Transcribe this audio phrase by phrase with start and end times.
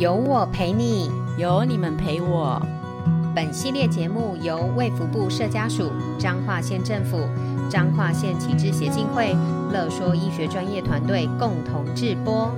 [0.00, 2.58] 有我陪你，有你们陪我。
[3.34, 7.18] 本系列节目由卫福部社家署、彰化县政府、
[7.68, 9.36] 彰化县启智协进会、
[9.70, 12.50] 乐说医学专业团队共同制播。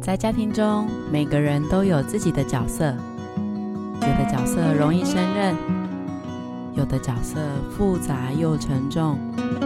[0.00, 2.86] 在家庭中，每个人都有自己的角色，
[3.96, 5.54] 有的角色容易胜任。
[6.74, 7.38] 有的角色
[7.70, 9.16] 复杂又沉重，
[9.60, 9.63] 但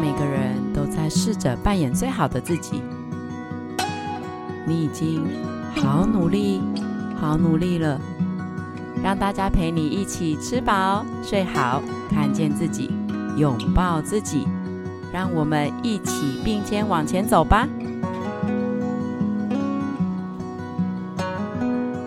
[0.00, 2.82] 每个人都在试着扮演最好的自己。
[4.66, 5.26] 你已经
[5.74, 6.60] 好努力，
[7.20, 8.00] 好努力了。
[9.02, 12.90] 让大家陪你一起吃饱、睡好，看见自己，
[13.36, 14.46] 拥抱自己。
[15.12, 17.66] 让我们一起并肩往前走吧。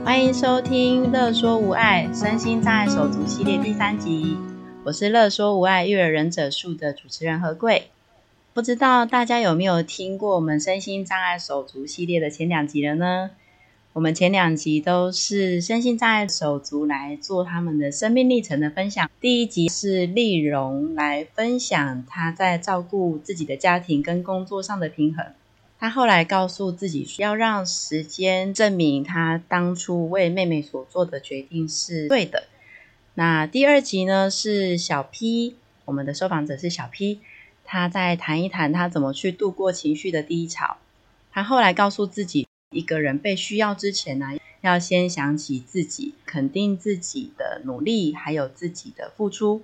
[0.04, 4.38] 欢迎收听《乐说无爱身心障碍手足》系列第三集，
[4.84, 7.90] 我是《乐说无碍育儿忍者术》的主持人何贵。
[8.52, 13.30] 不知道大家有没有听过我们身心障碍手足系列的前两集了呢？
[13.94, 19.08] 我们前两集都是身心障碍手足来做他们的生命历程的分享。
[19.20, 25.24] 第一集是丽蓉来分享她在照顾自己的家庭跟工作上的平衡。
[25.78, 32.46] 他后来告诉自己，要让时间证明他当初为妹妹所做的决定是对的。
[33.14, 37.20] 那第二集呢，是小 P，我们的受访者是小 P，
[37.66, 40.78] 他在谈一谈他怎么去度过情绪的低潮。
[41.34, 44.28] 他后来告诉自己，一个人被需要之前呢，
[44.62, 49.62] 要先想起自己，肯定自己的努力，还有自己的付出。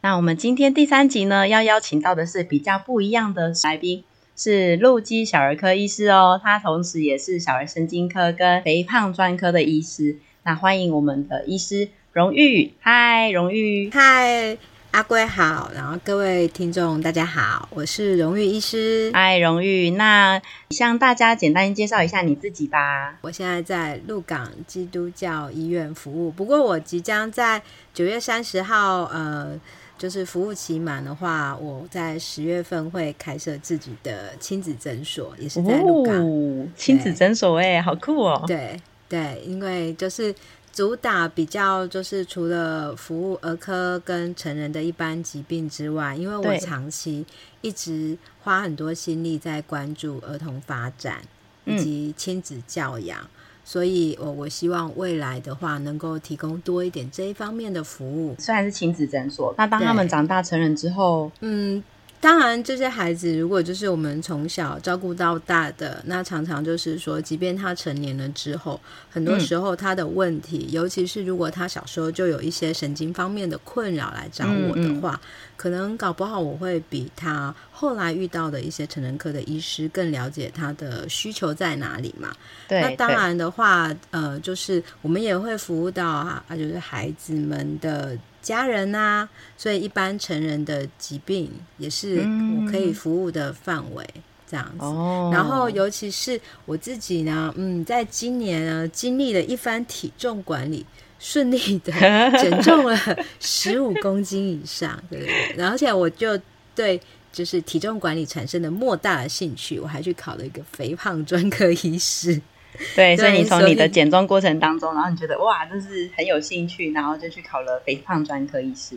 [0.00, 4.04] 那我们今天第三集呢，要邀请到的是比较不一样的来宾。
[4.34, 10.16] 是陆基小儿科医师哦，他同时也是小儿神经科跟肥胖专科的医师。
[10.44, 14.58] 那欢迎我们的医师荣誉，嗨，荣誉，嗨，
[14.90, 23.16] 阿贵好，然后各位听众大家好，我是荣誉医师，嗨，荣誉，那向大家简单介绍一下你自己吧。
[23.20, 27.62] 我现在在鹿港基督教医院服务，不过我即将在
[27.94, 29.60] 九月三十号，呃。
[30.00, 36.26] 就是服务期满的话，我在十月份会开设自己的亲子诊所，也是在鹿港。
[36.26, 38.42] 哦、亲子诊所哎、欸，好酷哦！
[38.46, 40.34] 对对，因为就是
[40.72, 47.24] 主打比较，就是除了服务儿科跟成人的一般疾病之外，因为我长期
[47.60, 51.22] 一直花很多心力在关注儿童发展
[51.64, 53.20] 以及亲子教养。
[53.20, 53.28] 嗯
[53.62, 58.34] 所以，我我希望未来的话，能够提供多一点这一方面的服务。
[58.36, 61.80] 虽然是亲子诊所，那当他们长大成人之后，嗯。
[62.20, 75.26] 当然，这些孩子如果就是我们从小照顾到大的，那常常就是说，即便他成年了之后，很多时候他的问题，嗯、尤其是如果他小时候就有一些神经方面的困扰来找我的话，嗯嗯，
[75.56, 82.30] 可能搞不好我会比他后来遇到的一些成人科的医师更了解他的需求在哪里嘛。
[82.68, 88.18] 对，那当然的话，呃，就是我们也会服务到啊，就是孩子们的。
[88.42, 94.06] 家人呐、啊，所以一般成人的疾病也是我可以服务的范围，
[94.48, 95.30] 这样子、嗯。
[95.32, 100.84] 然后尤其是我自己呢，嗯，在今年呢，经历了一番体重管理，
[101.18, 101.92] 顺利的
[102.40, 102.98] 减重了
[103.38, 105.54] 十五公斤以上，对不对？
[105.56, 106.40] 然后而且我就
[106.74, 107.00] 对
[107.32, 112.40] 就是体重管理产生了莫大的兴趣，我还去考了一个肥胖专科医师。
[112.96, 118.96] 对，所以你从你的减重过程当中，然后你觉得哇，就是很有兴趣，然后就去考了肥胖专科医师。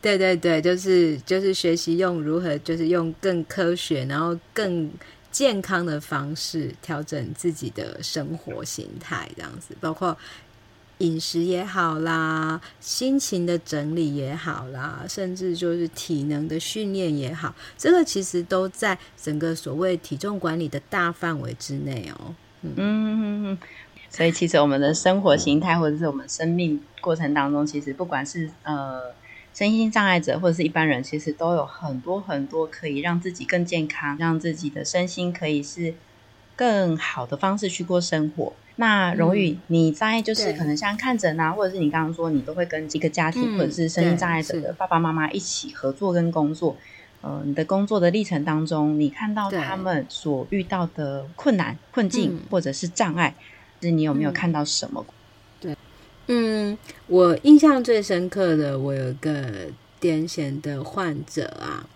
[0.00, 4.90] 对对对，就是就是学习用如何，就是用更科学，然后更
[5.30, 10.16] 健康的方式调整自己的生活形态，这样子，包括
[10.98, 22.34] 饮食也好啦，心情的整理也好啦，甚至就是体能的训练也好，这个其实都在整个所谓体重管理的大范围之内哦。
[22.76, 23.58] 嗯，
[24.10, 29.00] 所以其实我们的生活形态，或者是我们生命过程当中，其实不管是呃
[29.52, 35.94] 身心障碍者或者是一般人，其实都有很多很多可以让自己更健康，让自己的身心可以是
[36.56, 38.52] 更好的方式去过生活。
[38.76, 46.76] 那荣誉，你在就是可能像看诊啊，或者是你刚刚说你都会跟一个家庭或者是身心障碍者的爸爸妈妈一起合作跟工作。
[47.24, 53.34] 呃，你的工作的历程当中，你看到他们所遇到的困难、困境或者是障碍，
[53.80, 55.02] 是、嗯、你有没有看到什么？
[55.58, 55.74] 对，
[56.26, 56.76] 嗯，
[57.06, 61.88] 我印象最深刻的，我有一个癫痫的患者啊，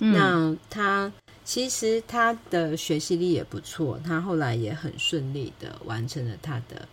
[0.00, 1.12] 嗯、那他
[1.44, 6.88] 其实他的学习力也不错，他后来也很顺利的完成了他的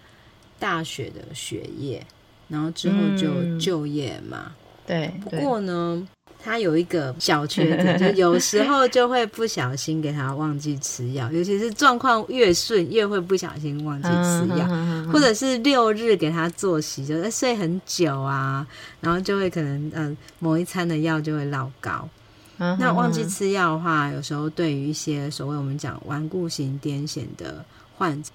[0.59, 2.05] 大学的学业，
[2.49, 4.51] 然后之后就就业嘛。
[4.51, 4.53] 嗯、
[4.85, 6.07] 对，不过呢。
[6.41, 14.67] 他有一个小缺点， 就有时候就会不小心给他忘记吃药，尤其是状况越顺，越会不小心忘记吃药，
[15.11, 18.65] 或者是六日给他作息就在睡很久啊，
[19.01, 22.07] 然后就会可能嗯、呃、某一餐的药就会落高。
[22.57, 27.63] 那忘记吃药的话，有时候对于一些所谓我们讲顽固型癫痫的
[27.97, 28.31] 患者。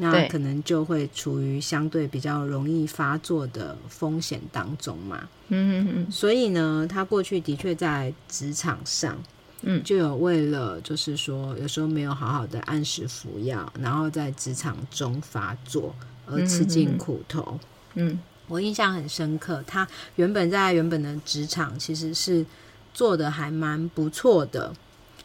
[0.00, 5.28] 那可能就会处于相对比较容易发作的风险当中嘛。
[5.48, 6.10] 嗯嗯嗯。
[6.10, 9.20] 所以呢，他过去的确在职场上，
[9.62, 15.92] 嗯，就有为了就是说，有时候没有好好的按时服药，然后在职场中发作
[16.26, 17.58] 而吃尽苦头。
[17.94, 22.46] 嗯，我印象很深刻，他原本在原本的职场其实是
[22.94, 24.72] 做的还蛮不错的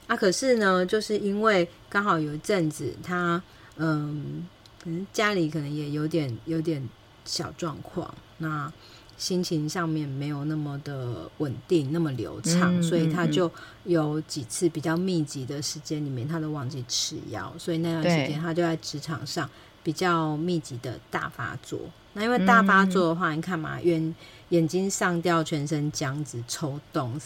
[0.08, 0.18] 啊。
[0.18, 3.40] 可是呢，就是因为刚好有一阵子他
[3.78, 4.48] 嗯。
[4.84, 6.90] 可能家里可能也有点有点
[7.24, 8.70] 小状况，那
[9.16, 13.50] 心情上面没有那么的稳定，那么流畅，所以他就
[13.86, 19.50] 有几次比较密集的时间里面，他都忘记吃药，所以那段时间他就在职场上
[19.82, 21.80] 比较密集的大发作。
[22.12, 24.14] 那因为大发作的话，你看嘛，眼
[24.50, 27.18] 眼睛上吊，全身僵直、抽动，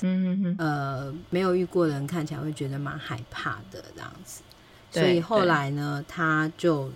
[0.59, 4.43] 呃，没有遇过的人看起来会觉得蛮害怕的这样子。
[4.91, 6.91] 所以后来呢，他就。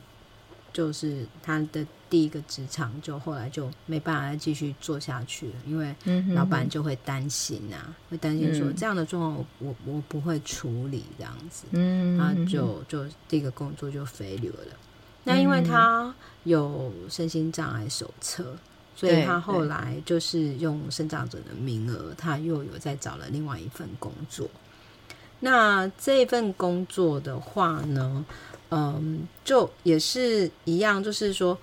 [0.74, 5.96] 就是他的第一个职场，就后来就没办法再继续做下去了，因为
[6.34, 14.74] 老板就会担心啊，会担心说这样的状况我我我不会处理这样子，嗯，他就就第一个工作就飞流了。
[15.24, 16.14] 那因为他
[16.44, 18.56] 有身心障碍手册，
[18.96, 24.50] 所以他后来就是用生长者的名额，他又有再找了另外一份工作。
[25.44, 28.24] 那这份工作的话呢，
[28.72, 31.58] 嗯，就也是一样，就是说，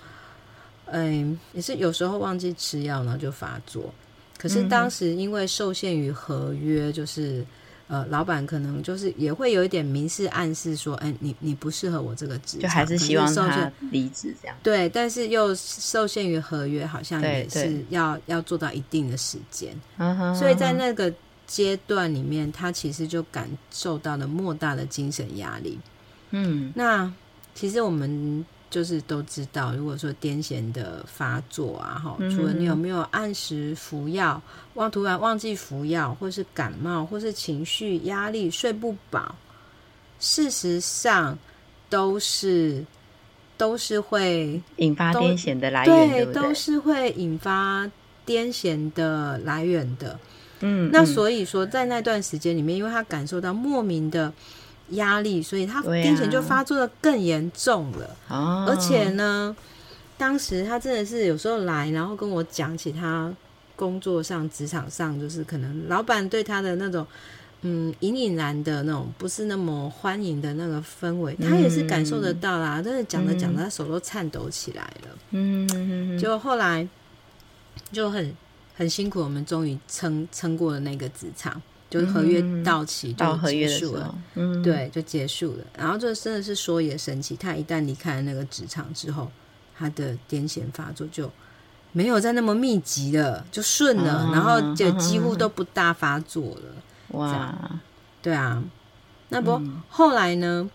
[0.87, 3.93] 嗯，也是有时候忘记吃药然后就发作。
[4.38, 7.44] 可是当时因为受限于合约，就是
[7.88, 14.56] 呃，老板可能就是也会有一点明示暗示说，哎，你你不适合我这个职场，就还是希望他离职这样。
[14.62, 19.75] 对，但是又受限于合约，好像也是要要做到一定的时间。
[20.38, 21.12] 所以在那个
[21.46, 25.78] 阶段里面，他其实就感受到了莫大的精神压力。
[26.30, 27.12] 嗯，那
[27.54, 34.40] 其实我们就是都知道，如果说癫痫的发作啊，哈，除了你有没有按时服药，
[34.75, 39.34] 忘突然忘记服药，或是感冒，或是情绪压力、睡不饱，
[40.20, 41.38] 事实上
[41.88, 42.84] 都是
[43.56, 47.90] 都是会引发癫痫的来源，对，对，对，都是会引发
[48.26, 50.19] 癫痫的来源的。
[50.60, 54.31] 嗯，那所以说，在那段时间里面，因为他感受到莫名的。
[54.90, 58.17] 压力，所以他癫痫就发作的更严重了。
[58.29, 59.55] 啊、而且呢，
[60.17, 63.32] 当时他真的是有时候来，然后跟我讲起他
[63.76, 67.06] 工作上、职场上，就是可能老板对他的那种，
[67.62, 72.82] 嗯，隐隐然的那种不是那么欢迎的那个氛围，嗯、他也是感受得到啦。
[72.82, 75.19] 真的讲着讲着，他手都颤抖起来了。
[75.31, 76.88] 嗯，就后来
[77.93, 78.34] 就很
[78.76, 81.61] 很辛苦，我们终于撑撑过了那个职场。
[81.90, 85.65] 就是合约到期就结束了，嗯，对，就结束了。
[85.74, 89.31] 然后就真的是说也神奇，他一旦离开了那个职场之后，
[89.74, 91.31] 他的癫痫发作就
[91.93, 97.19] 没有再那么密集了，就顺了，哦、然后就几乎都不大发作了。
[97.19, 97.81] 哇，
[98.20, 98.62] 对啊。
[99.31, 100.69] 那不、嗯、后来呢？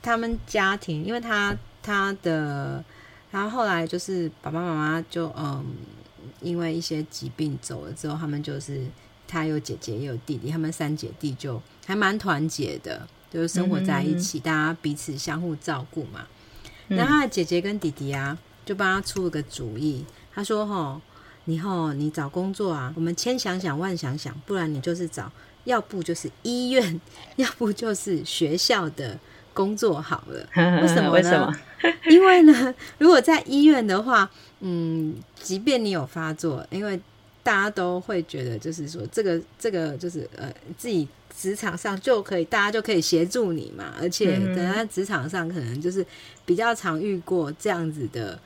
[0.00, 2.84] 他们家庭，因为他他的，
[3.32, 5.64] 然后后来就是爸爸妈妈就嗯，
[6.40, 8.86] 因为一些疾病走了之后，他们就是。
[9.32, 16.26] 他有姐姐也有弟弟，他们三姐弟就还蛮团结的，就是生活在一起，嗯、大家彼此相互照顾嘛。
[16.88, 18.36] 那、嗯、他的姐姐跟弟弟啊，
[18.66, 21.00] 就帮他出了个主意，他说：“吼，
[21.46, 25.32] 你吼，你找工作啊，我们千想想万想想，不然你就是找，
[25.64, 27.00] 要不就是医院，
[27.36, 29.18] 要不就是学校的
[29.54, 30.46] 工作好了。
[30.82, 31.10] 为什么呢？
[31.10, 31.56] 为什么？
[32.10, 37.00] 因为呢， 如果在医院的话，嗯，即便你有发作，因为。
[37.42, 43.92] 大家都会觉得，就是说，这个这个就是呃，自己职场上就可以，大家就可以协助你嘛。
[44.00, 46.06] 而且，等在职场上可能就是
[46.46, 48.38] 比较常遇过这样子的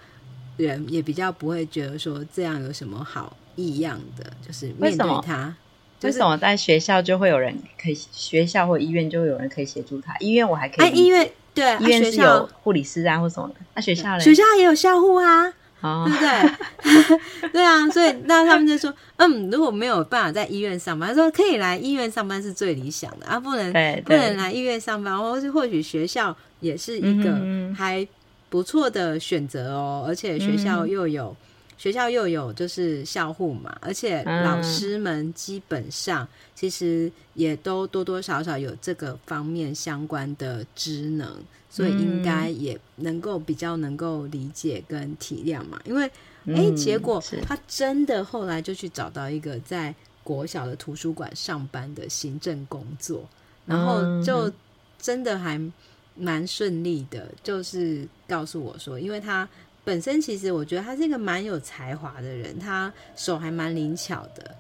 [0.57, 4.25] 人，也比较不会觉得说这样有什么好异样的。
[4.47, 5.55] 就是面对他，
[6.03, 10.17] 为什么在学校就会有人可以，学校或医院就会有人可以协助他？
[10.21, 13.57] 医院我还可以，哎，医院对，医院是有护理师啊或什么的。
[13.75, 14.21] 那学校呢？
[14.21, 15.53] 学校也有校护啊。
[15.81, 17.51] 对不对？
[17.53, 27.31] 对啊，所以那他们就说，嗯，如果没有办法在医院上班，他说可以来医院上班是最理想的啊，不能不能来医院上班，或是或许学校也是一个
[27.75, 28.07] 还
[28.49, 31.37] 不错的选择哦，而且学校又有
[31.77, 41.37] 学校又有就是校护嘛，而且老师们基本上其实也都多多少少有这个方面相关的职能，
[41.77, 45.79] 所以应该也能够比较能够理解跟体谅嘛。
[45.85, 46.07] 因为
[46.47, 53.29] 哎、欸，结果他真的后来就去找到一个在国小的图书馆上班的行政工作，
[53.67, 54.51] 然后就
[54.99, 55.61] 真的还
[56.15, 59.47] 蛮顺利的，就是告诉我说，因为他。
[59.87, 64.53] 本身其实我觉得他是一个蛮有才华的人，他手还蛮灵巧的，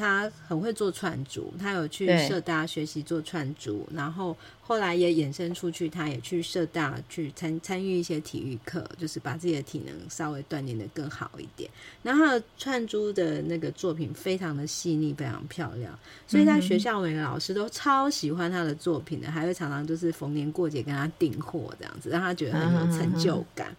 [0.00, 11.70] 他很会做串珠，他有去社大学习做串珠，然后后来也衍生出去，他也去社大去参参与一些体育课，就是把自己的体能稍微锻炼的更好一点。
[12.02, 23.76] 然后他的串珠的那个作品非常的细腻，非常漂亮，所以在学校每个老师都超喜欢他的作品的，还会常常就是逢年过节跟他订货这样子，让他觉得很有成就感。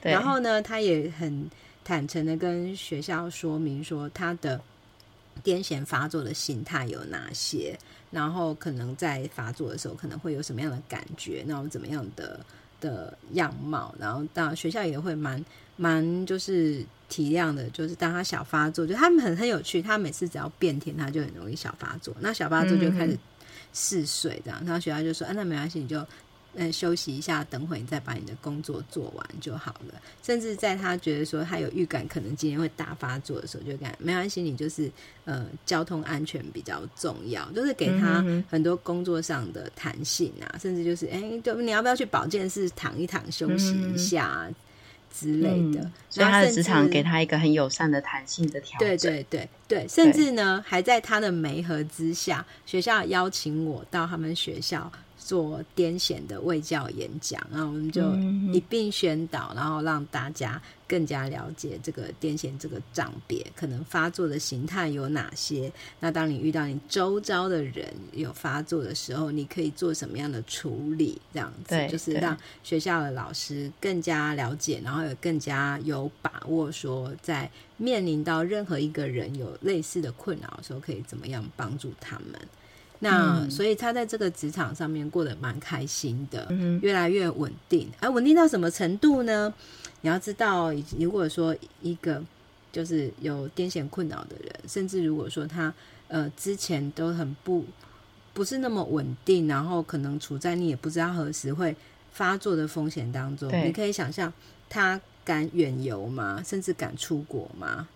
[0.00, 1.50] 然后呢，他也很
[1.84, 4.60] 坦诚的跟学校说明说他的
[5.44, 7.78] 癫痫发作的形态有哪些，
[8.10, 12.44] 然后可能在发作的时候可能会有什么样的感觉，然后怎么样的
[12.80, 15.44] 的样貌，然后当然学校也会蛮
[15.76, 23.18] 蛮就是体谅的，就是当他小发作，就他们很很有趣，他每次只要变天，他就很容易小发作，那小发作就开始
[23.72, 26.06] 嗜睡这样，然后学校就说，啊，那没关系，你就。
[26.54, 29.94] 嗯，休息一下，等会你再把你的工作做完就好了。
[30.22, 34.92] 甚至在他觉得说他有预感，可能今天会大发作的时候，就干没关系，你就是
[35.24, 44.46] 呃交通安全比较重要，就是给他很多工作上的弹性啊，嗯、甚至就是哎，就你要不要去保健室躺一躺休息一下
[45.10, 45.80] 之类的。
[45.80, 48.86] 嗯、所以他的职场给他一个很友善的弹性的调整。
[48.86, 54.92] 对对对对，甚至呢还在他的媒合之下，学校邀请我到他们学校。
[55.24, 58.12] 做癫痫的卫教演讲，然后我们就
[58.52, 65.72] 一并宣导，然后让大家更加了解这个癫痫这个障别可能发作的形态有哪些。
[66.00, 71.20] 那当你遇到你周遭的人有发作的时候，你可以做什么样的处理？
[71.32, 82.40] 这样子就是让学校的老师更加了解，然后也更加有把握，说在面临到任何一个人有类似的困扰的时候，可以怎么样帮助他们。
[83.04, 87.88] 那、嗯、所以他在这个职场上面过得蛮开心的，嗯、越来越稳定。
[87.98, 89.52] 而、啊、稳定到什么程度呢？
[90.02, 92.22] 你要知道，如果说一个
[92.70, 95.74] 就是有癫痫困扰的人，甚至如果说他
[96.06, 97.64] 呃之前都很不
[98.32, 101.74] 不是那么稳定，然后可能处在你也不知道何时会
[102.12, 104.32] 发作的风险当中，你可以想象
[104.68, 106.40] 他敢远游吗？
[106.46, 107.88] 甚至敢出国吗？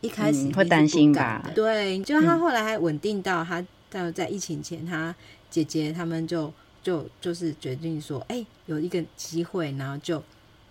[0.00, 1.50] 一开始、嗯、会担心吧？
[1.54, 3.62] 对，就他后来还稳定到他。
[3.88, 5.14] 但在疫情前，他
[5.48, 6.52] 姐姐他们就
[6.82, 10.22] 就就是决定说，哎、欸，有一个机会，然后就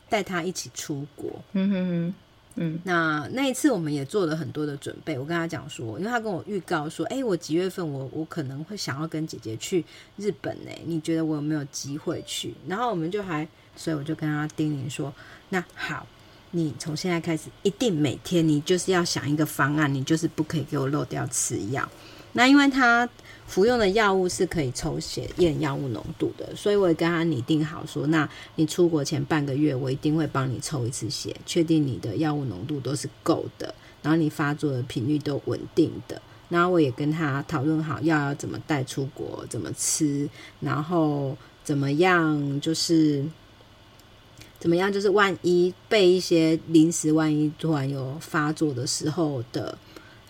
[0.10, 1.42] 带他一起出国。
[1.54, 2.14] 嗯哼哼，
[2.56, 5.18] 嗯，那那一次我们也做了很多的准备。
[5.18, 9.84] 我跟他讲说，因为他跟我预告说，哎、欸，我几月份我我可能会想要跟姐姐去
[10.18, 10.72] 日本呢？
[10.86, 12.54] 你觉得我有没有机会去？
[12.68, 15.14] 然后我们就还，所以我就跟他叮咛说，
[15.50, 16.08] 那好，
[16.52, 21.90] 你从现在开始，一定每天你就是要想一个方案，你就是不可以给我漏掉吃药。
[22.38, 23.08] 那因为他
[23.48, 36.22] 服用的药物是可以抽血验药物浓度的，所以我也跟他拟定好说，那你出国前半个月，我一定会帮你抽一次血，确定你的药物浓度都是够的，然后你发作的频率都稳定的。
[36.50, 43.24] 然后我也跟他讨论好药要怎么带出国，怎么吃，然后怎么样，就是
[44.60, 49.78] 怎么样，就是万一备一些临时，万一突然有发作的时候的。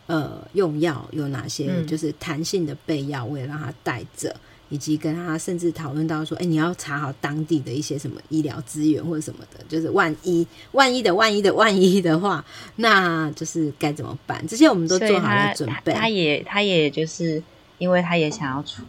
[0.07, 1.83] 呃，用药有哪些？
[1.85, 12.45] 就是弹性的备药，我也让他带着，嗯，以及跟他甚至讨论到说，哎、欸，你要查好当地的一些什么医疗资源或者什么的，就是万一万一的万一的万一的话，
[12.75, 14.45] 那就是该怎么办？
[14.47, 15.91] 这些我们都做好了准备。
[15.93, 17.41] 他也他也就是
[17.79, 18.83] 因为他也想要出，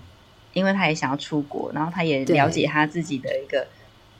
[0.52, 3.66] 因为他也想要出国，然后他也了解他自己的一个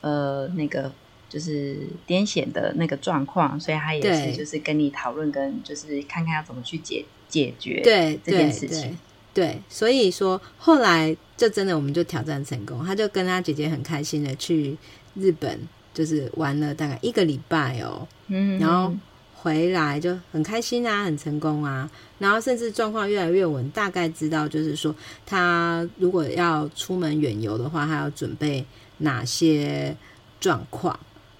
[0.01, 0.91] 呃那个。
[1.29, 8.97] 就是癫痫的那个状况，所以他也是就是跟你讨论，跟就是看看要怎么去解解决对这件事情。
[9.33, 14.77] 对，对，所以说后来就真的我们就挑战成功，他就跟他姐姐很开心的去
[15.15, 15.59] 日本，
[15.93, 18.95] 就是玩了大概一个礼拜哦，嗯，然后
[19.35, 28.65] 回来就很开心啊，很成功啊，然后甚至状况越来越稳，大概知道就是说他如果要出门远游的话，他要准备
[28.99, 29.95] 哪些
[30.39, 30.97] 状况。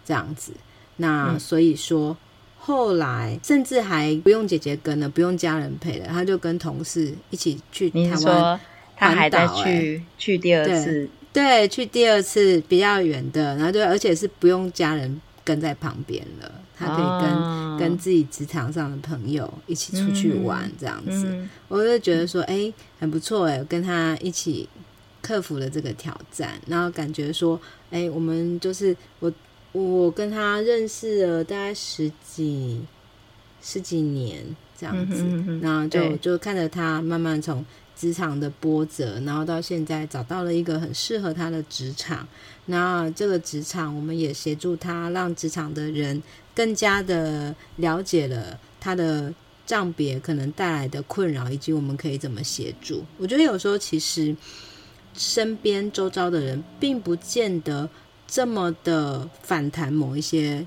[0.07, 0.53] 这样子，
[0.95, 2.17] 那所以说，嗯、
[2.57, 8.57] 后来甚至还不用姐姐跟了，不用家人陪了，他就跟同事一起去台说
[8.95, 11.09] 他还在去去第二次？
[11.33, 24.67] 对，对，去第二次比较远的，然后就，而且是不用家人跟在旁边了，他可以跟、哦、跟自己职场上的朋友一起出去玩这样子，嗯、我就觉得说，哎、欸，很不错哎，跟他一起
[25.21, 27.59] 克服了这个挑战，然后感觉说，
[27.91, 29.31] 哎、欸，我们就是我
[29.71, 32.81] 我跟他认识了大概十几
[33.61, 34.43] 十几年
[34.77, 37.65] 这样子，嗯、哼哼哼然后就就看着他慢慢从。
[37.99, 42.27] 职场的波折，然后到现在找到了一个很适合他的职场。
[42.67, 46.21] 那这个职场，我们也协助他，让职场的人
[46.53, 49.33] 更加的了解了他的
[49.65, 53.03] 账别可能带来的困扰，以及我们可以怎么协助。
[53.17, 54.35] 我觉得有时候其实
[55.15, 57.89] 身边周遭的人并不见得
[58.27, 60.65] 这么的反弹某一些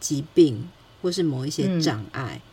[0.00, 0.68] 疾病，
[1.02, 2.40] 或是某一些障碍。
[2.44, 2.48] 嗯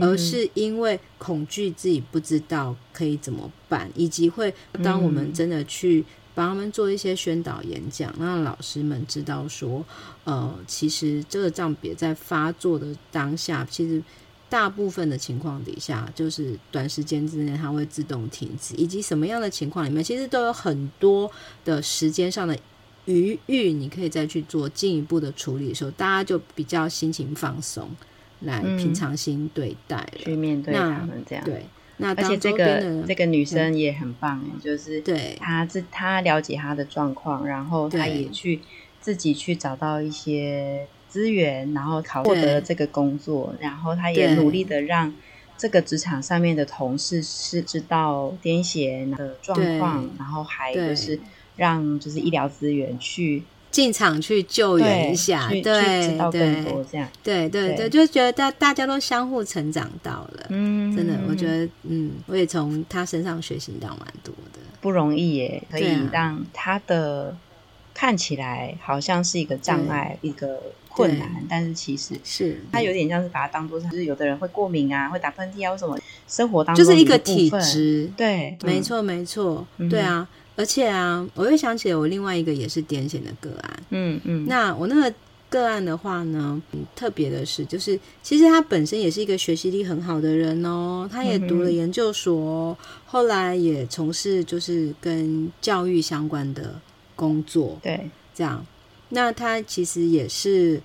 [0.00, 9.86] 而是因为恐惧自己不知道可以怎么办，以及会当我们真的去帮他们做一些宣导演讲，让老师们知道说，
[10.24, 14.02] 呃，其实这个障别在发作的当下，其实
[14.48, 21.30] 大部分的情况底下，就是短时间之内它会自动停止，以及什么样的情况里面，其实都有很多
[21.64, 22.58] 的时间上的
[23.06, 27.88] 余裕，你可以再去做进一步的处理的时候，大家就比较心情放松。
[28.40, 31.42] 来平常心对待，去面对他们这样。
[31.46, 31.64] 对，
[31.96, 38.60] 那而且这个这个女生也很棒，嗯、就是对，她自她了解她的状况，然后她也去
[39.00, 45.14] 自己去找到一些资源，然后考获得这个工作，然后她也努力的让
[45.56, 51.18] 这个职场上面的同事是知道癫痫的状况，然后还就是
[51.56, 53.42] 让就是医疗资源去。
[53.70, 57.04] 进场去救援一下，对对对。
[57.24, 67.36] 对对，就觉得大大家都相互成长到了，嗯，真的，我觉得，嗯，我也从他身上学习到蛮多的，不容易耶，可以让他的
[67.92, 80.28] 看起来好像是一个障碍，一个困难，但是其实是他有点像是把它当做是，就是有的人会过敏啊，会打喷嚏啊，或什么，生活当中就是一个体质，对，没错没错，对啊。
[80.56, 83.82] 而且啊，我又想起了我另外一个也是癫痫的个案。
[83.90, 85.14] 嗯嗯，那我那个
[85.50, 86.60] 个案的话呢，
[86.94, 96.80] 特别的是，就是其实他本身也是一个学习力很好的人哦，他也读了研究所，嗯、后来也从事就是跟教育相关的
[97.16, 97.78] 工作。
[97.82, 98.64] 对，这样，
[99.08, 100.80] 那他其实也是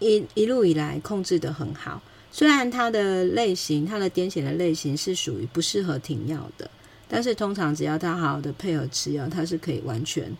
[0.00, 6.70] 一一路以来控制的很好，虽然他的类型，他的癫痫的类型是属于不适合停药的。
[7.08, 10.30] 但是通常只要他好好的配合吃药，他是可以完全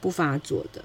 [0.00, 0.82] 不发作的。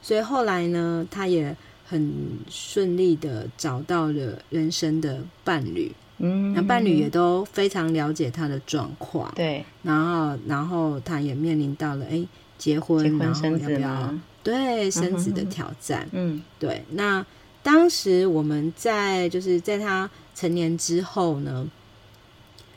[0.00, 1.56] 所以后来呢，他也
[1.86, 2.12] 很
[2.48, 9.64] 顺利的找到了人生的伴侣，嗯，那伴侣也都非常了解他的状况，对。
[9.82, 12.26] 然后，然后他也面临到了哎
[12.58, 16.82] 结婚，结婚生子然后要不要对生子的挑战，嗯，对。
[16.90, 17.24] 那
[17.62, 21.68] 当时我们在就是在他成年之后呢，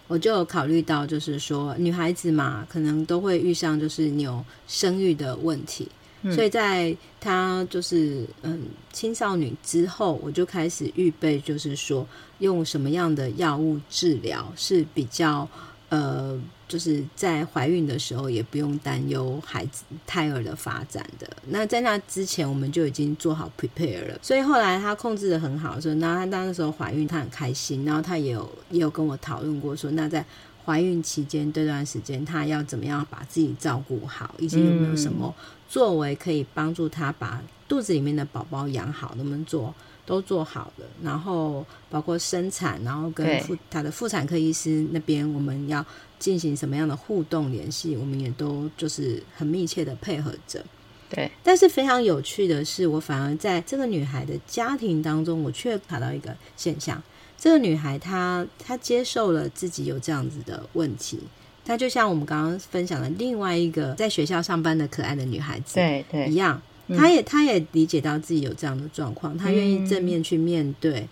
[0.07, 5.87] 我就有考虑到，就是说女孩子嘛，可能都会遇上就是你有生育的问题，
[6.21, 8.61] 嗯、所以在她就是嗯
[8.93, 12.07] 青少女之后，我就开始预备，就是说
[12.39, 15.47] 用什么样的药物治疗是比较
[15.89, 16.39] 呃。
[16.67, 21.29] 就是在怀孕的时候也不用担忧孩子胎儿的发展的。
[21.49, 24.17] 那在那之前，我们就已经做好 prepare 了。
[24.19, 27.85] 所以后来她控制的很好，说那她那时候怀孕，她很开心。
[27.85, 30.25] 然后她也有也有跟我讨论过，说那在
[30.65, 35.31] 怀孕期间这段时间，她要怎么样把自己照顾好，以及有没有什么
[35.69, 39.71] 作为可以帮助她把肚子里面的宝宝养好，能不能做？
[40.05, 45.83] 都做好了，然后包括生产，然后跟妇他的妇产科医师那边，我们要
[46.19, 50.63] 进行什么样的互动联系，我们也都就是很密切的配合着。
[51.09, 57.01] 对，但是非常有趣的是，我反而在这个女孩的家庭当中，我却看到一个现象：
[57.37, 61.19] 这个女孩她她接受了自己有这样子的问题，
[61.63, 66.61] 她就像我们刚刚分享的另外一个在学校上班的可爱的女孩子，对对一样。
[66.89, 71.09] 他也，他也理解到自己有这样的状况，他愿意正面去面对，嗯、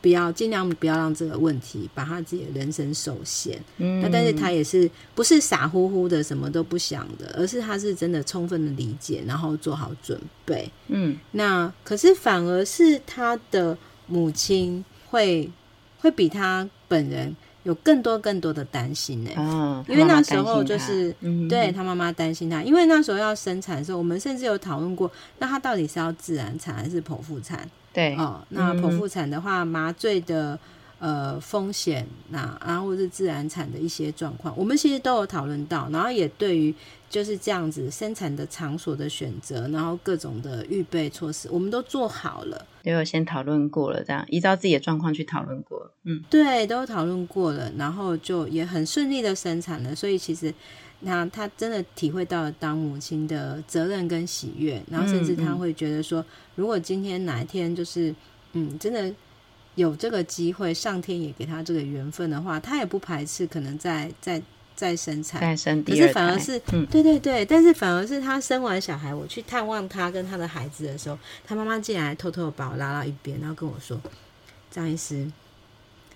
[0.00, 3.60] 不要尽量不要让这个问题把他自己的人生受限。
[3.78, 10.70] 嗯，那但是他也是不是傻乎乎的什么都不想的，而是他是真的充分的理解，然后做好准备。
[10.88, 15.50] 嗯，那可是反而是他的母亲会
[15.98, 17.36] 会比他本人。
[17.64, 21.14] 有更多更多的担心呢、欸，哦、因为那时候就是
[21.48, 27.68] 对他妈妈担心他，因为那时候要生产的时候，我们甚至有讨论过，那他到底是要自然产还是剖腹产？
[27.92, 30.58] 对，哦，那剖腹产的话，麻醉的
[31.00, 36.72] 呃风险，那然后或是自然产的一些状况，我们其实都有讨论到，然后也对于
[37.08, 50.54] 就是这样子生产的场所的选择，然后各种的预备措施，我们都做好了，都有先讨论过了，这样依照自己的状况去讨论过，嗯，对，都讨论过了，然后就也很顺利的生产了，所以其实。
[51.02, 56.22] 那他真的体会到了当母亲的责任跟喜悦，然后甚至他会觉得说，
[56.56, 58.14] 如果今天哪一天就是，
[58.52, 59.10] 嗯，真的
[59.74, 64.42] 有这个机会，上天也给他这个缘分的话，他也不排斥可能再再
[64.74, 65.40] 再生产。
[65.84, 74.00] 可是反而是，嗯，对对对，但是反而是他生完小孩，我去探望他跟他的孩子的时候，他妈妈竟然偷偷把我拉到一边，然后跟我说
[74.70, 75.30] ：“张医师，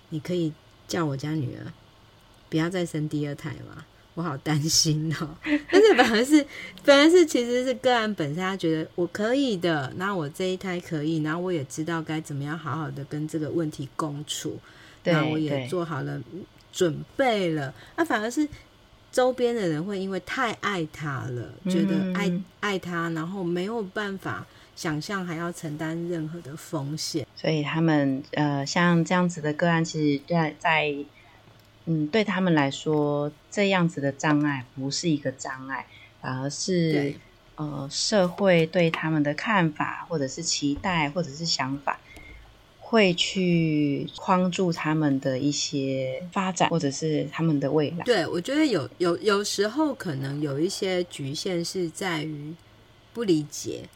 [0.08, 0.52] 你可以
[0.88, 1.72] 叫我家女儿
[2.48, 5.28] 不要再生第二胎吗？”我好担心哦，
[5.70, 6.46] 但是反而是，
[6.84, 14.56] 反而是其实是个案本身，他觉得我可以的，那我这一胎可以，然后我也知道该怎么样好好的跟这个问题共处，
[15.02, 16.22] 那我也做好了
[16.72, 17.74] 准备了。
[17.96, 18.48] 那反而是
[19.10, 24.46] 周边的人会因为太爱他了，觉得爱爱他，然后没有办法
[24.76, 30.94] 想象还要承担任何的风险，所以他们呃，像这样子的个案，其实在在。
[31.86, 35.86] 嗯，对他们来说，这样子的障碍不是一个障碍，
[36.20, 37.14] 反而是
[37.56, 42.00] 呃社会对他们的看法，或者是期待，或者是想法，
[42.80, 48.04] 会去框住他们的一些发展，或者是他们的未来。
[48.04, 52.54] 对，我觉得有有有时候可能有一些局限是在于
[53.12, 53.88] 不理解。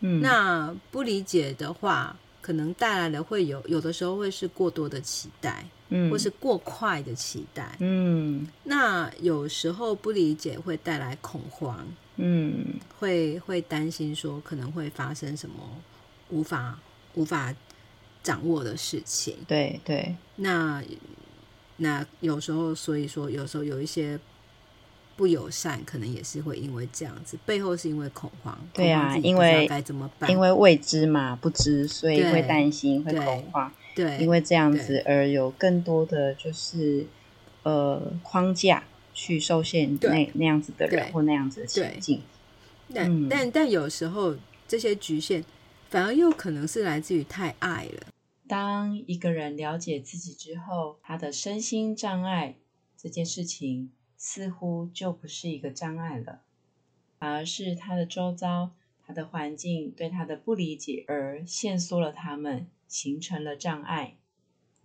[0.00, 5.64] 嗯，那不理解的话，可能带来的会有有的时候会是过多的期待。
[5.88, 15.56] 嗯，或是过快的期待，嗯，那有时候不理解会带来恐慌，嗯，会会担心说可能会发生什么
[16.30, 16.78] 无法
[17.14, 17.54] 无法
[18.22, 20.82] 掌握的事情，对对，那
[21.76, 24.18] 那有时候所以说有时候有一些
[25.16, 30.28] 不友善，可能也是会因为这样子，背后是因为恐慌，对啊，因为该怎么办？
[30.30, 33.72] 因为未知嘛，不知，所以会担心，会恐慌。
[33.96, 37.06] 对，因为这样子而有更多的就是
[37.62, 42.22] 呃框架去受限那那样子的人或那样子的情境。
[42.94, 44.36] 但、嗯、但但有时候
[44.68, 45.42] 这些局限
[45.88, 48.08] 反而又可能是来自于太爱了。
[48.46, 52.56] 当一个人了解自己之后，他的身心障碍
[52.98, 56.40] 这件事情似乎就不是一个障碍了，
[57.18, 58.72] 反而是他的周遭、
[59.06, 62.66] 他的环境对他的不理解而限缩了他们。
[62.88, 64.16] 形成了障碍，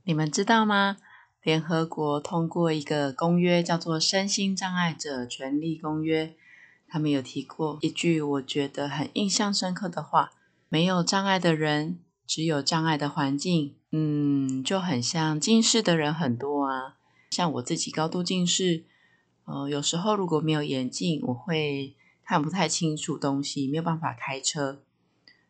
[0.04, 0.98] 你们知道吗？
[1.42, 6.28] 联合国通过一个公约，叫做《身心障碍者权利公约》。
[6.88, 10.34] 他们有提过一句我觉得很印象深刻的话
[10.70, 16.98] ：“没有障碍的人，只有障碍的环境。”嗯，就很像近视的人很多啊，
[17.32, 18.84] 像我自己高度近视，
[19.46, 24.82] 呃，有时候如果没有眼镜，我会看不太清楚东西，没有办法开车。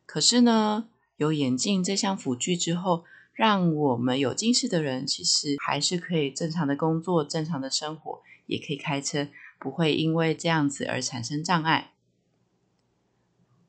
[0.06, 0.88] 可是呢，
[1.22, 9.28] 有眼镜这项辅具之后，让我们有近视的人其实还是可以正常的工作、正常的生活，也可以开车，
[9.60, 11.92] 不会因为这样子而产生障碍。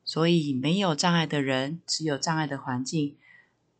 [0.03, 3.15] 所以，没有障碍的人，只有障碍的环境，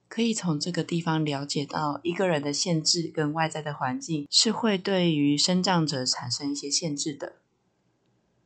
[0.07, 7.37] 可以从这个地方了解到，一个人的限制跟外在的环境是会对于身障者产生一些限制的。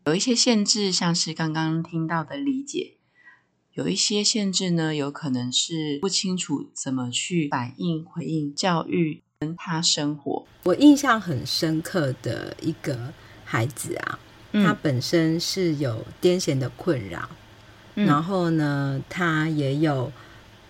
[0.06, 2.97] 有一些限制，像是刚刚听到的理解。
[3.78, 10.48] 有一些限制呢，有可能是不清楚怎么去反应、回应教育跟他生活。
[10.64, 13.14] 我印象很深刻的一个
[13.46, 14.20] 孩子啊，
[14.54, 17.30] 嗯、他本身是有癫痫的困扰，
[17.94, 20.12] 嗯、然后呢，他也有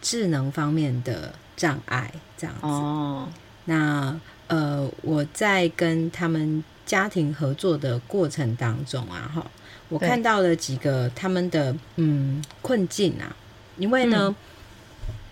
[0.01, 2.67] 智能方面的障碍，这样子。
[2.67, 3.29] 哦，
[3.63, 9.49] 那呃，我在跟他们家庭合作的过程当中啊，哈。
[9.89, 13.35] 我看到了几个他们的嗯困境啊，
[13.77, 14.35] 因为呢，嗯、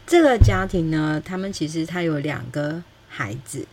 [0.08, 3.68] 这个家庭呢，他们其实他有两个孩子，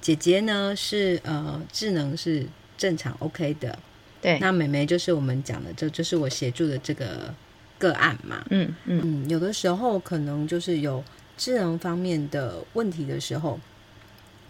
[0.00, 3.78] 姐姐呢是呃智能是正常 OK 的，
[4.20, 7.32] 对，那妹妹就是我们讲的，这就是我协助的这个
[7.78, 9.00] 个案嘛，嗯嗯。
[9.02, 11.02] 嗯，有的时候可能就是有
[11.36, 13.58] 智能方面的问题的时候，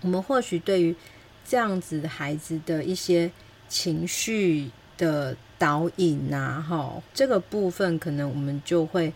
[0.01, 0.95] 我们或许对于
[1.47, 3.31] 这样子的孩子的一些
[3.69, 9.13] 情绪的导引呐，哈，这个部分可能我们就会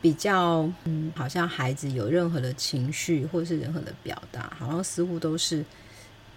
[0.00, 5.64] 比较，嗯，好像孩子有任何的情绪或是任何的表达，好像似乎都是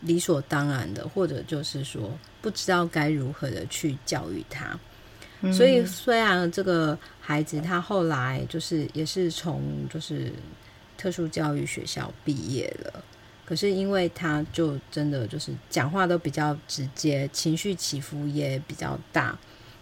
[0.02, 4.78] 理所当然的，或者就是说不知道该如何的去教育他。
[5.42, 10.32] 嗯、所以虽然这个孩子他后来就是也是从就是。
[10.96, 13.04] 特殊教育学校毕业了，
[13.46, 19.38] 可是因为他就真的就是讲话都比较直接，情绪起伏也比较大，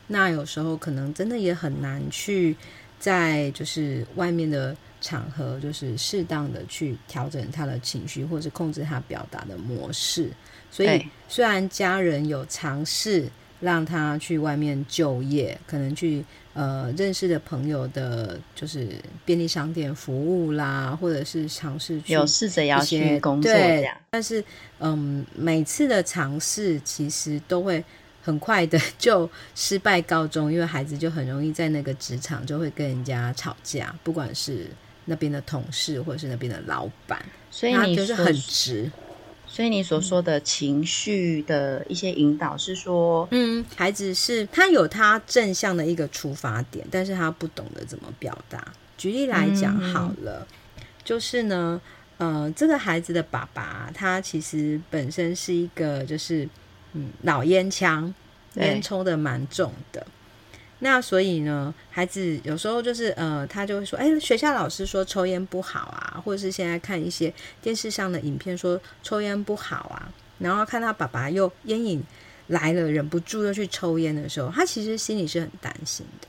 [0.08, 2.56] 那有时候可能真的也很难去
[3.00, 10.32] 在就是外面的场合，就是适当的去调整他的情绪，或者控制他表达的模式。
[10.70, 13.30] 所以虽然家人有尝试
[13.62, 16.26] 让他去外面就业，可能去。
[16.54, 18.90] 呃，认识的朋友的，就是
[19.24, 24.44] 便利商店服务啦，或者是尝试去有试着要去工作这样，但是，
[24.80, 27.82] 嗯，每次的尝试其实都会
[28.22, 34.70] 很快的 就失败告终，因为孩子就很容易在那个职场就会跟人家吵架，不管是
[35.06, 38.92] 那边的同事或者是那边的老板，所以你就是很直。
[39.54, 48.66] 所以你所说的情绪的一些引导是说，嗯，孩子是他有他正向的一个出发点，但是他不懂得怎么表达。
[48.98, 51.82] 举例来讲好了，嗯、就是呢，
[52.18, 56.48] 呃，这个孩子的爸爸他其实本身是一个就是
[56.94, 58.14] 嗯老烟枪，
[58.56, 60.08] 烟抽的蛮重的。
[60.84, 72.04] 那所以呢，孩子有时候就是呃，他就会说，哎，学校老师说抽烟不好啊，或者是现在看一些电视上的影片说抽烟不好啊，然后看他爸爸又烟瘾
[72.48, 76.28] 来了，忍不住又去抽烟的时候，他其实心里是很担心的，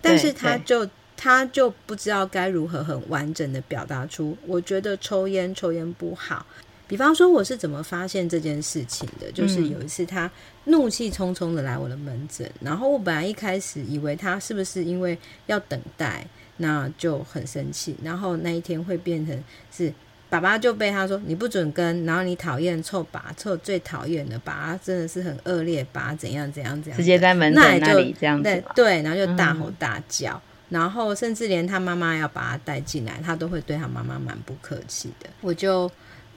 [0.00, 6.46] 但是他就他就不知道该如何很完整的表达出，我觉得抽烟抽烟不好。
[6.90, 9.30] 比方说，我是怎么发现这件事情的？
[9.30, 10.28] 就是有一次，他
[10.64, 16.26] 怒气冲冲的来我的门诊，嗯，然后我本来一开始以为他是不是因为要等待，
[16.56, 17.94] 那就很生气。
[18.02, 19.92] 然后那一天会变成是
[20.28, 30.32] 爸爸就被他说你不准跟，然后你讨厌臭爸，臭最讨厌的爸，真的是很恶劣，爸怎样怎样怎样，直接在门诊那里这样子，对对，然后就大吼大叫，
[30.70, 35.30] 嗯，然后甚至连他妈妈要把他带进来，他都会对他妈妈蛮不客气的。
[35.40, 35.88] 我就。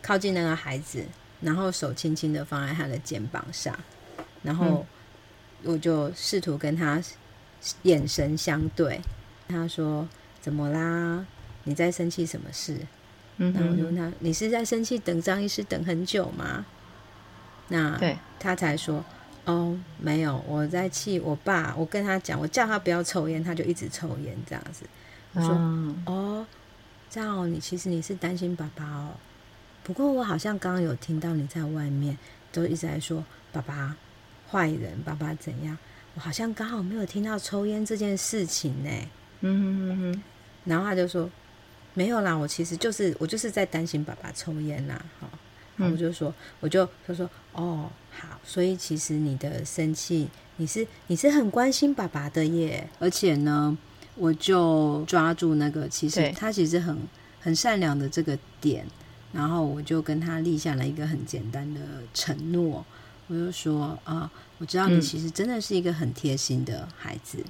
[0.03, 1.03] 靠近那个孩子，
[1.41, 3.75] 然后手轻轻的放在他的肩膀上，
[4.43, 4.85] 然后
[5.63, 7.01] 我就试图跟他
[7.83, 9.01] 眼神相对。
[9.47, 10.07] 他说
[10.41, 11.25] ：“怎么啦？
[11.63, 12.77] 你在生气什么事？”
[13.37, 16.65] 嗯，然后我就问他：“你是在生气等张医师等很久吗？”
[17.69, 19.03] 那对他才说
[19.45, 21.73] ：“哦，没有，我在气我爸。
[21.77, 24.85] 我跟他讲，我叫他不要抽烟，他就一直抽烟这样子。”
[25.33, 25.49] 我说
[26.05, 26.45] ：“哦，
[27.09, 29.13] 这样哦，你其实你是担心爸爸哦。”
[29.83, 32.17] 不过我好像刚刚有听到你在外面
[32.51, 33.95] 都一直在说爸爸
[34.49, 35.77] 坏人，爸爸怎样？
[36.15, 38.89] 我好像刚好没有听到抽烟这件事情呢。
[39.41, 40.23] 嗯哼哼哼。
[40.63, 41.29] 然后他就说
[41.93, 45.03] 没有啦，我其实就是我就是在担心爸爸抽烟啦。
[45.19, 45.27] 好，
[45.75, 52.87] 然后我就说我就他说哦好，所以其实你的生气你是你是很关心爸爸的耶。
[52.99, 53.77] 而且呢，
[54.15, 56.97] 我就抓住那个其实他其实很
[57.41, 58.85] 很善良的这个点。
[59.33, 61.81] 然后我就跟他立下了一个很简单的
[62.13, 62.85] 承诺，
[63.27, 67.39] 我就说啊，我知道你其实真的是一个很贴心的孩子。
[67.39, 67.49] 嗯、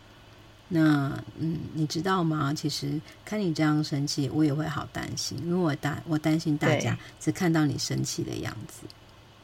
[0.69, 2.53] 那嗯，你知道吗？
[2.53, 8.87] 其实看你这样生气，我也会好担心，因为我担我担心大家只看到你生气的样子，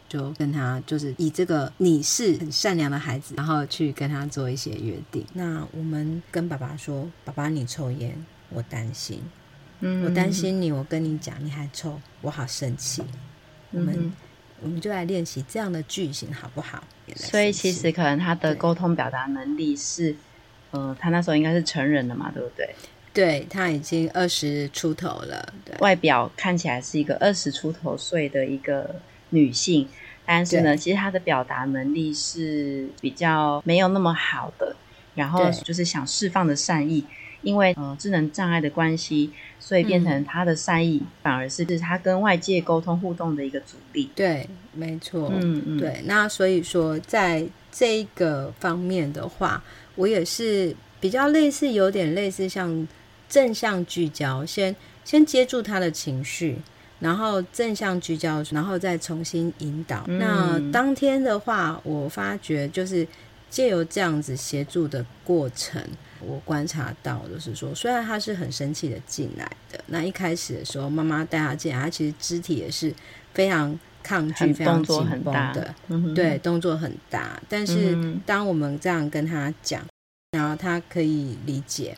[0.08, 5.26] 就跟他就是以这个你是很善良的孩子，然后去跟他做一些约定。
[5.34, 9.22] 那我们跟爸爸说，爸爸你抽烟，我担心。
[9.82, 13.02] 嗯，我担心你，我跟你讲，你还抽，我好生气。
[13.72, 14.14] 我们、嗯、
[14.62, 16.84] 我们就来练习这样的句型，好不好？
[17.16, 20.16] 所以其实可能他的沟通表达能力是，
[20.72, 22.76] 呃，他那时候应该是成人了嘛，对不对？
[23.14, 28.96] 对，他已经二十出头了，对，外表看起来是一个二十出头岁的一个
[29.30, 29.88] 女性，
[30.26, 34.76] 但是呢，其实他的表达能力是比较没有那么好的，
[35.16, 37.06] 然后就是想释放的善意。
[37.42, 44.10] 因为呃智能障碍的关系，所以变成他的善意、嗯、反而是是他跟外界沟通互动的一个阻力。
[44.16, 45.32] 对，没错。
[45.34, 45.78] 嗯嗯。
[45.78, 49.64] 对，那所以说在这个方面的话，
[49.96, 52.88] 我也是比较类似，有点类似像
[53.30, 54.76] 正向聚焦，先
[55.06, 56.58] 先接住他的情绪，
[57.00, 60.04] 然后正向聚焦，然后再重新引导。
[60.08, 63.08] 嗯、那当天的话，我发觉就是
[63.50, 65.82] 借由这样子协助的过程。
[66.22, 72.94] 我观察到，就是说，虽然他是很生气的进来的，那一开始的时候，妈妈带他进来，他其实肢体也是
[73.34, 75.76] 非常抗拒、非常紧绷的，
[76.14, 77.42] 对，动作很大。
[77.48, 79.84] 但是当我们这样跟他讲，
[80.32, 81.98] 然后他可以理解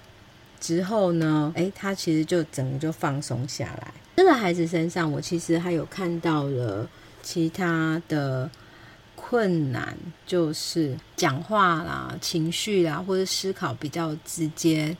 [0.59, 3.93] 之后呢，哎，他其实就整个就放松下来。
[4.15, 6.87] 这个孩子身上，我其实还有看到了
[7.21, 8.49] 其他的。
[9.31, 14.95] 困难就是讲话啦、情绪啦，或者思考比较直接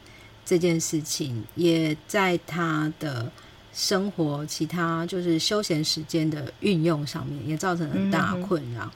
[0.46, 3.30] 这件事情，也在他的
[3.74, 8.90] 生活其他就是休闲时间的运用上面，也造成很大困扰。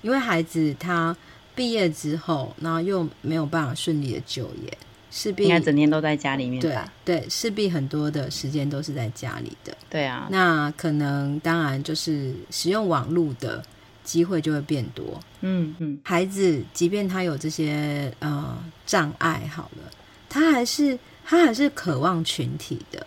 [0.00, 1.16] 因为孩子他
[1.56, 4.78] 毕业之后，然后又没有办法顺利的就业，
[5.10, 6.62] 势必应该整天都在家里面。
[6.62, 9.76] 对对，势必很多的时间都是在家里的。
[9.90, 13.60] 对啊，那可能当然就是使用网络的
[14.08, 15.04] 机会就会变多。
[15.42, 19.82] 嗯嗯，孩子即便他有这些呃障碍，好了，
[20.28, 23.06] 他还是他还是渴望群体的。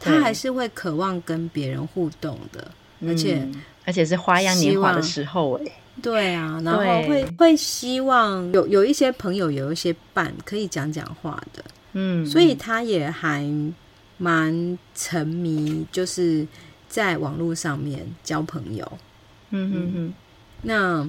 [0.00, 2.70] 他还是会渴望跟别人互动的，
[3.04, 13.44] 而且、嗯、而且是花样年华的时候哎，对啊，然后会会希望有有一些朋友，有一些伴可以讲讲话的，嗯，所以他也还
[14.18, 16.46] 蛮沉迷，就是
[16.88, 18.98] 在网络上面交朋友，
[19.50, 20.14] 嗯哼哼，
[20.62, 21.08] 那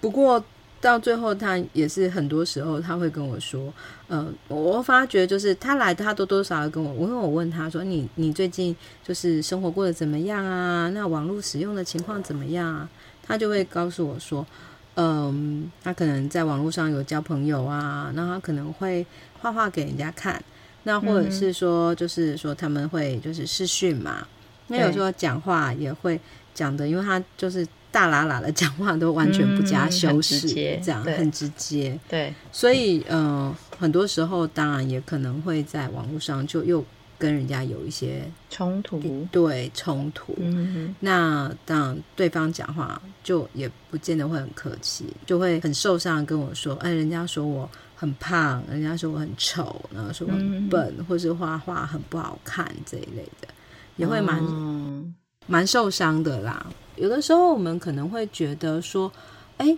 [0.00, 0.44] 不过。
[0.82, 3.70] 到最后，他也是很多时候他会跟我说，
[4.08, 8.74] 呃，我发觉就是他来，他多多少少跟我，因为我问他说，你你最近
[9.06, 10.88] 就是生活过得怎么样啊？
[10.94, 12.88] 那网络使用的情况怎么样啊？
[13.22, 14.46] 他就会告诉我说，
[14.94, 19.04] 嗯，他可能在网络上有交朋友啊，那他可能会
[19.42, 20.42] 画画给人家看，
[20.84, 24.26] 那或者是说，就是说他们会就是视讯嘛，
[24.68, 26.18] 那有时候讲话也会
[26.54, 27.68] 讲的，因为他就是。
[27.92, 31.98] 大喇喇的讲话都完全不加修饰，嗯、这样很直接。
[32.08, 36.84] 对，所以呃，很多时候当然也可能会在网络上就又
[37.18, 40.34] 跟人家有一些冲突，对冲突。
[40.38, 53.48] 嗯，那当然对方讲话就也不见得会很客气，就会很受伤跟我说：“哎，人家说我很胖，人家说我很丑，然后说我很笨，嗯、或是画画很不好看这一类的，
[53.96, 54.38] 也会蛮。
[54.40, 55.14] 嗯”
[55.50, 59.10] 蛮受伤的啦，有的时候我们可能会觉得说，
[59.56, 59.76] 哎，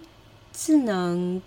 [0.53, 1.41] 智能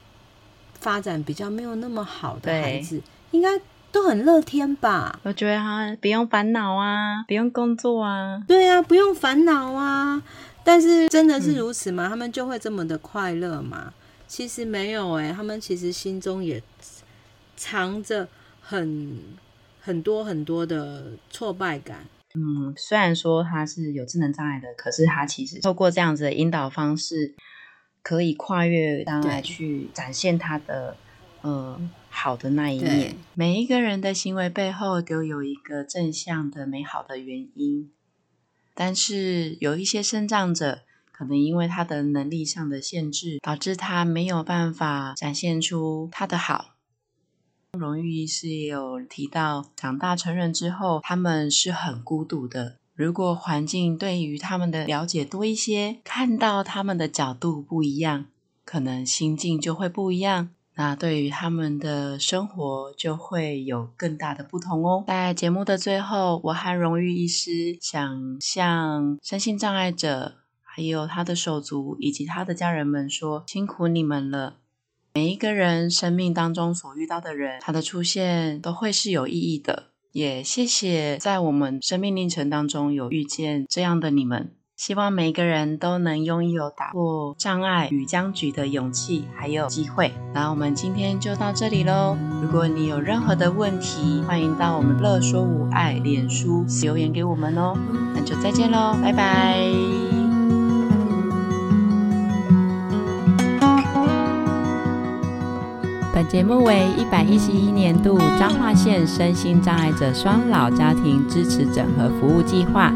[0.73, 3.61] 发展比较没有那么好的孩子，应该
[3.91, 5.19] 都很乐天吧？
[5.21, 10.23] 我觉得他不用烦恼啊，不用工作啊，对啊，不用烦恼啊。
[10.63, 12.07] 但是真的是如此吗？
[12.07, 13.93] 嗯、他们就会这么的快乐吗？
[14.27, 16.59] 其实没有哎、欸，他们其实心中也
[17.55, 18.27] 藏着
[18.59, 19.19] 很
[19.79, 22.07] 很多很多的挫败感。
[22.35, 27.33] 嗯，虽然说他是有智能障碍的，可是他其实透过这样子的引导方式，
[28.03, 30.97] 可以跨越障碍去展现他的
[31.41, 33.15] 呃好的那一面。
[33.33, 37.89] 每一个人的行为背后都有一个正向的美好的原因，
[38.73, 40.81] 但是有一些生长者，
[41.13, 46.74] 可能因为他的能力上的限制，导致他没有办法展现出他的好。
[47.77, 52.77] 荣誉医师也有提到，长大成人之后，他们是很孤独的。
[52.93, 58.25] 如果环境对于他们的了解多一些，看到他们的角度不一样，
[58.63, 60.49] 可能心境就会不一样。
[60.77, 65.05] 那对于他们的生活就会有更大的不同哦。
[65.07, 74.57] 在节目的最后，我和荣誉医师想向身心障碍者，还有他的手足以及他的家人们说：辛苦你们了。
[75.15, 79.85] 每一个人生命当中所遇到的人，他的出现都会是有意义的。
[80.11, 84.51] 也谢谢在我们生命历程当中有遇见这样的你们。
[84.75, 90.11] 希望每一个人都能拥有打破障碍与僵局的勇气，还有机会。
[90.33, 92.17] 那我们今天就到这里喽。
[92.41, 97.73] 如果你有任何的问题，欢迎到我们乐说无爱脸书留言给我们哦。
[98.13, 100.14] 那就再见喽，拜拜。
[106.15, 112.89] 本节目为一百一十一年度彰化县身心障碍者双老家庭支持整合服务计划。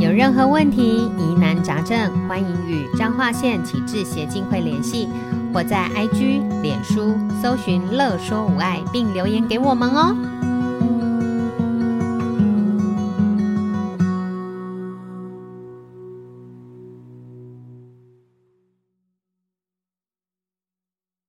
[0.00, 5.08] 有任何问题、疑难杂症，欢迎与彰化县启智协进会联系，
[5.54, 10.16] 或在 IG、脸书搜寻“乐说无碍”并留言给我们哦。